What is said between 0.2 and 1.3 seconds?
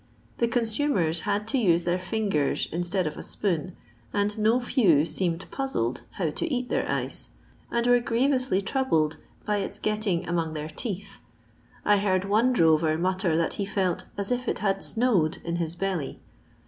The consumers